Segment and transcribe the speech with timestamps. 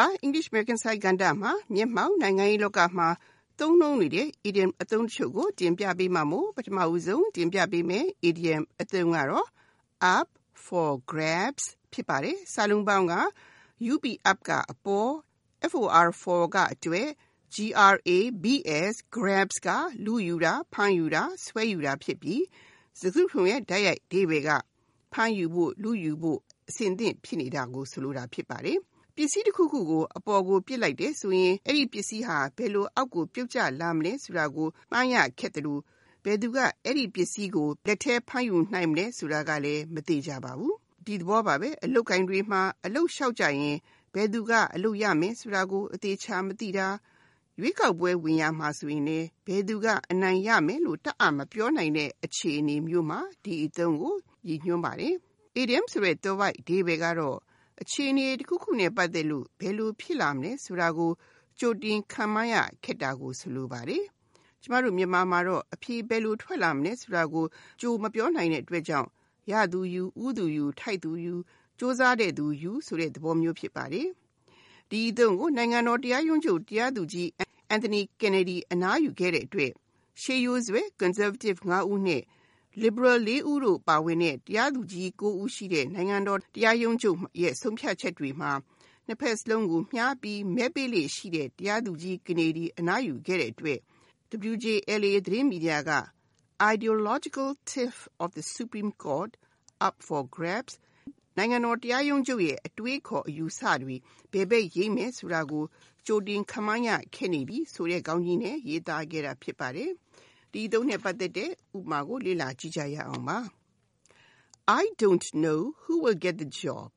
[0.00, 3.08] ပါ English American စာကဏ္ဍမှာမျက်မှောက်နိုင်ငံရေးလောကမှာ
[3.58, 9.48] သုံးနှုန်းနေတဲ့ idiom အသုံးတချို့ကိုတင်ပြပေးမှာမို့ပထမဦးဆုံးတင်ပြပေးမယ် idiom အသုံးကတော့
[10.16, 10.28] up
[10.64, 13.14] for grabs ဖြစ်ပါတယ်စာလုံးပေါင်းက
[13.92, 15.12] up up ကအပေါ်
[15.72, 15.88] for
[16.22, 17.08] for ကအတွက်
[17.54, 19.68] grabs grabs က
[20.04, 22.44] လူယူတာဖမ်းယူတာဆွဲယူတာဖြစ်ပြီး
[23.00, 24.50] စကားခုံရဲ့ဓာတ်ရိုက်အဓိပ္ပာယ်က
[25.12, 28.89] ဖမ်းယူဖို့လူယူဖို့အဆင်သင့်ဖြစ်နေတာကိုဆိုလိုတာဖြစ်ပါတယ်ပ
[29.24, 35.80] စ္စည်းတစ်ခုခုကိုအပေါ်ကိုပစ်လိုက်တယ်ဆိုရင်အဲ့ဒီပစ္စည်းဟာဘယ်လိုအောက်ကိုပြုတ်ကျလာမလဲဆိုတာကိုမှန်းရခက်တယ်လို့
[36.24, 43.76] ဘယ်သူကအဲ့ဒီပစ္စည်းကိုလက်ထဲဖမ်းယူနိုင်မလဲဆိုတာကလည်းမသိကြပါဘူးဒီသဘောပါပဲအလုတ်ကိုင်းတွေမှာအလုတ်လျှောက်ကြရင်
[44.14, 46.88] ဘယ်သူကအလုတ်ရမယ်ဆိုတာကိုအသေးချာမသိတာ
[47.60, 54.14] ရွေးကောက်ပွဲဝင်ရမှာဆိုရင်လည်းဘယ်သူကအနိုင်ရမယ်လို့တတ်အမပြောနိုင်တဲ့အခြေအနေမျိုးမှာဒီအသုံးကို
[54.48, 55.14] ရည်ညွှန်းပါတယ်။
[55.60, 57.38] idiom ဆိုတဲ့ the white ဒီပဲကတော့
[57.82, 61.12] အခြေအနေတစ်ခုခုနဲ့ပတ်သက်လို့ဘယ်လိုဖြစ်လာမလဲဆိုတာကို
[61.58, 64.04] ကြိုတင်ခံမှန်းရခက်တာကိုဆိုလိုပါတယ်။
[64.62, 67.46] ကျမတို့မြန်မာမှာတော့အဖြေဘယ်လိုထွက်လာမလဲဆိုတာကို
[67.80, 69.08] ကြိုမပြောနိုင်တဲ့အတွက်ကြောင့်
[69.52, 71.34] ရသူယူဥသူယူထိုက်သူယူ
[71.78, 74.08] စ조사တဲ့သူယူဆိုတဲ့သဘောမျိုးဖြစ်ပါတယ်။
[74.90, 77.28] ဒီအသုံးကိုနိုင်ငံတော်တရားရုံးချုပ်တရားသူကြီး
[77.74, 79.72] Anthony Kennedy အနားယူခဲ့တဲ့အတွက်
[80.22, 82.22] ရှေးရိုးစွဲ conservative 9ဦးနဲ့
[82.82, 88.52] liberal 4ဦးတို့ပါဝင်တဲ့ တရားသူကြီး9ဦးရှိတဲ့ နိုင်ငံတော်တရားရုံးချုပ်ရဲ့ ဆုံးဖြတ်ချက်တွေမှာ
[89.06, 93.78] နှစ်ဖက်စလုံးကိုမျှပြီး မဲပေးလေရှိတဲ့ တရားသူကြီး Kennedy အနားယူခဲ့တဲ့အတွက်
[94.50, 95.90] WJLA သတင်းမီဒီယာက
[96.72, 99.32] ideological tiff of the Supreme Court
[99.86, 100.74] up for grabs
[101.36, 103.96] နိုင်ငံတော်တရားရုံးချုပ်ရဲ့ အတွေးခေါ်အယူဆတွေ
[104.32, 105.64] ဘယ်ဘက်ရိမ့်မယ်ဆိုတာကို
[106.06, 109.90] ကြိုတင်ခမန်းရခဲ့နေပြီဆိုတဲ့ခေါင်းကြီးနဲ့ ရေးသားခဲ့တာဖြစ်ပါတယ်။
[110.52, 113.38] ဒီသုံးနဲ့ပတ်သက်တဲ့ဥပမာကိုလေ့လာကြည့်ကြရအောင်ပါ။
[114.82, 116.90] I don't know who will get the job.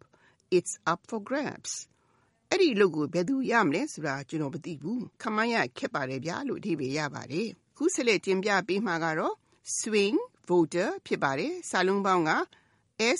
[0.57, 1.73] It's up for grabs.
[2.49, 7.47] အဲ့ဒီလူကိုဘယ်သူရမလဲဆိုတာကျွန်တော်မသိဘူး။ခမန်းရခက်ပါတယ်ဗျာလို့အဓိပ္ပာယ်ရပါတယ်။
[7.77, 9.35] ခုဆက်လက်တင်ပြပေးမှာကတော့
[9.77, 12.31] swing voter ဖြစ်ပါတယ်။စာလုံးပေါင်းက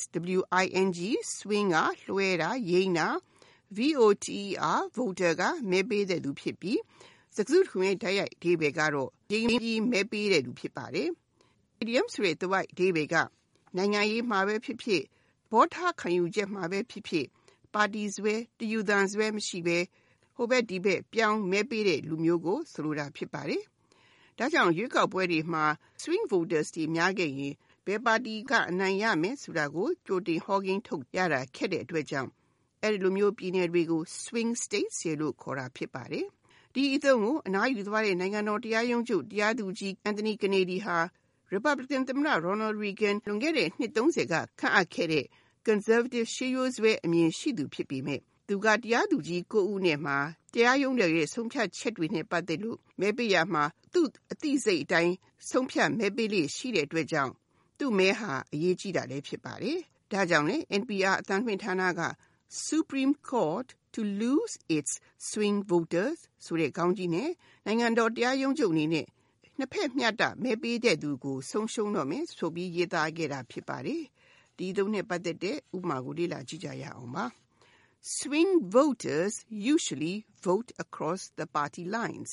[0.04, 1.78] swing swing က
[2.08, 3.08] လွှဲတာရိမ့်တာ
[3.78, 4.48] voter
[4.96, 6.80] voter ကမဲပေးတဲ့သူဖြစ်ပြီး
[7.36, 11.10] စကားစုတခုရဲ့တိုက်ရိုက်အဓိပ္ပာယ်ကတော့ရိမ့်ပြီးမဲပေးတဲ့သူဖြစ်ပါတယ်။
[11.82, 13.16] idiom ဆိုတဲ့သွိုက်အဓိပ္ပာယ်က
[13.78, 15.04] နိုင်ငံရေးမှာပဲဖြစ်ဖြစ်
[15.52, 17.26] ဘောထားခံယူချက်မှာပဲဖြစ်ဖြစ်
[17.74, 19.78] ပါတီဆွဲတယူသံဆွဲမရှိပဲ
[20.36, 23.64] ဟိုဘက်ဒီဘက်ပြောင်းမဲပေးတဲ့လူမျိုးကိုဆိုလိုတာဖြစ်ပါတယ်။
[24.38, 25.66] ဒါကြောင့်ရွေးကောက်ပွဲတွေမှာ
[26.02, 27.54] swing voters တွေများခဲ့ရင်
[27.86, 32.32] ဘယ်ပါတီကအနိုင်ရမယ်ဆိုတာကိုကြိုတင်ဟောကိန်းထုတ်ရတာခက်တဲ့အတွက်ကြောင့်
[32.82, 36.28] အဲဒီလိုမျိုးပြည်နယ်တွေကို swing states လို့ခေါ်တာဖြစ်ပါတယ်။
[36.76, 40.98] ဒီအသုံးကိုအနားယူသွားတဲ့နိုင်ငံတော်တရားရုံးချုပ်တရားသူကြီး Anthony Kennedy ဟာ
[41.54, 45.26] Republican သမ္မတ Ronald Reagan လွန်ခဲ့တဲ့နှစ်30ကခန့်အပ်ခဲ့တဲ့
[45.68, 50.18] conservative ရှေးရိုးစွဲအမြင်ရှိသူဖြစ်ပေမဲ့သူကတရားသူကြီး9ဦးနဲ့မှာ
[50.54, 53.64] တရားရုံးရဲ့ဆုံးဖြတ်ချက်တွေနဲ့ပတ်သက်လို့မဲပေးရမှာ
[53.94, 55.14] သူ့အသိစိတ်အတိုင်း
[55.50, 57.34] ဆုံးဖြတ်မဲပေးလေရှိတဲ့အတွက်ကြောင့်
[57.80, 59.80] သူ့မဲဟာအရေးကြီးတာလည်းဖြစ်ပါတယ်။
[60.12, 62.02] ဒါကြောင့်လေ NPR အသံလွှင့်ဌာနက
[62.54, 67.30] Supreme Court to lose its swing voters ဆိုတဲ့ခေါင်းကြီးနဲ့
[67.66, 69.08] နိုင်ငံတော်တရားရုံးချုပ်အနေနဲ့
[69.58, 74.04] နှစ်ဖက်မျှတမဲပေးတဲ့သူကိုဆုံးရှုံးတော့မယ်ဆိုပြီးရေးသားခဲ့တာဖြစ်ပါတယ်။
[74.58, 77.26] ဒီသုံးနဲ့ပတ်သက်တဲ့ဥပမာကိုလေ့လာကြည့်ကြရအောင်ပါ။
[78.18, 79.34] Swing voters
[79.74, 80.16] usually
[80.46, 82.32] vote across the party lines.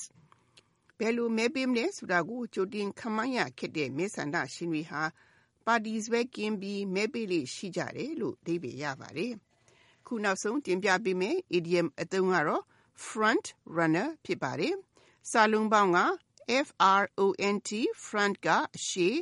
[0.98, 5.02] ဘယ်လိုမဲပေးမလဲဆိုတာကိုကြိုတင်ခန့်မှန်းရခက်တဲ့မဲဆန္ဒရှင်တွေဟာ
[5.66, 9.34] ပါတီစွဲကင်းပြီးမဲပေးလေရှိကြတယ်လို့အဓိပ္ပာယ်ရပါတယ်။
[10.10, 12.62] ခုနောက်ဆုံးတင်ပြပေးမယ့် idiom အသုံးကတော့
[13.08, 14.74] front runner ဖြစ်ပါတယ်။
[15.30, 15.98] စာလုံးပေါင်းက
[17.26, 17.68] front
[18.06, 19.16] front ကအရှေ့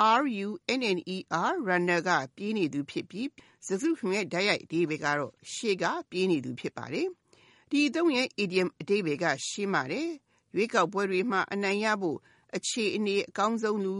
[0.00, 3.28] runner runner ကပြေးနေသူဖြစ်ပြီး
[3.66, 7.06] စကားစုတခုရဲ့တိုက်ရိုက်အဓိပ္ပာယ်ကတော့ရှေ့ကပြေးနေသူဖြစ်ပါတယ်။
[7.70, 10.08] ဒီအသုံးရဲ့ idiom အဓိပ္ပာယ်ကရှင်းပါတယ်။
[10.54, 12.18] ရွေးကောက်ပွဲတွေမှာအနိုင်ရဖို့
[12.56, 13.96] အခြေအနေအကောင်းဆုံးလူ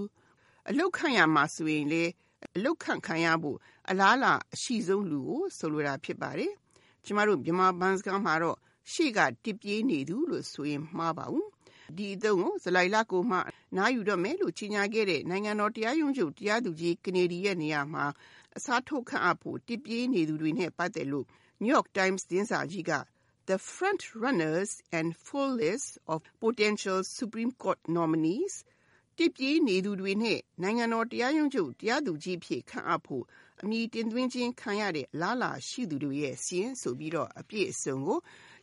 [0.69, 2.05] အလုတ်ခန့်ရမှာဆိုရင်လေ
[2.57, 3.59] အလုတ်ခန့်ခံရဖို့
[3.91, 6.53] အလားအလာအရှိဆုံးလူကိုဆိုလိုတာဖြစ်ပါတယ်။
[7.05, 8.59] ကျမတို့မြန်မာဘန်စကားမှာတော့
[8.93, 11.47] ရှေ့ကတစ်ပြေးနေသူလို့ဆိုရင်မှားပါဘူး။
[11.97, 13.39] ဒီအသုံးကိုဇလိုင်လကိုမှ
[13.77, 18.07] နားယူတော့မယ်လို့ကြီးညာခဲ့တဲ့နိုင်ငံတော်တရားရုံးချုပ်တရားသူကြီးကနေဒီရဲ့နေရာမှာ
[18.57, 21.27] အစားထိုးခန့်အပ်ဖို့တစ်ပြေးနေသူတွေနဲ့ပတ်သက်လို့
[21.63, 22.93] New York Times သတင်းစာကြီးက
[23.51, 28.55] The front runners and full list of potential Supreme Court nominees
[29.21, 33.25] တစ်ပြေးနေသူတွေနဲ့နိုင်ငံတော်တရားရုံးချုပ်တရားသူကြီးဖြစ်ခန့်အပ်ဖို့
[33.63, 38.19] အမည်တင်သွင်းခြင်းခံရတဲ့လားလာရှိသူတွေရဲ့စီရင်ဆိုပြီးတော့အပြည့်အစုံကို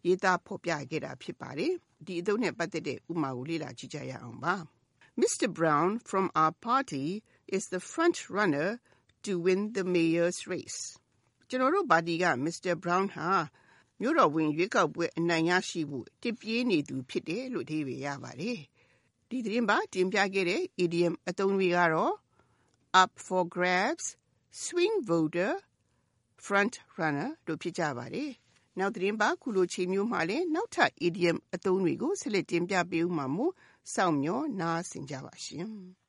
[0.05, 1.73] ရေးသားဖော်ပြခဲ့တာဖြစ်ပါတယ်။
[2.05, 4.55] ဒီအသုံးနဲ့ပတ်သက်တဲ့ဥပမာကိုလေ့လာကြည့်ကြရအောင်ပါ။
[5.21, 5.47] Mr.
[5.57, 7.05] Brown from our party
[7.55, 8.69] is the front runner
[9.25, 10.79] to win the mayor's race.
[11.49, 12.73] ကျွန်တော်တို့ပါတီက Mr.
[12.83, 13.29] Brown ဟာ
[14.01, 18.59] မြို့တော်ဝင်ရွေးကောက်ပွဲအနိုင်ရရှိဖို့တစ်ပြေးနေသူဖြစ်တယ်လို့အဓိပ္ပာယ်ရပါတယ်။
[19.29, 22.13] ဒီသတင်းပါတင်ပြခဲ့တဲ့ idiom အသုံးတွေကတော့
[23.01, 24.05] up for grabs,
[24.63, 25.53] swing voter,
[26.45, 28.31] front runner တို့ဖြစ်ကြပါတယ်။
[28.79, 33.53] နောက်သတင်းပါခုလိုချိန်မျိုးမှာလည်းနောက်ထပ် idiom အသုံးတွေကိုဆက်လက်တင်ပြပေးဦးမှာမို့
[33.93, 35.69] စောင့်မျှော်နားဆင်ကြပါရှင်။